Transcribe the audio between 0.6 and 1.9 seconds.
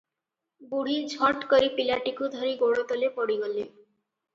ବୁଢ଼ୀ ଝଟକରି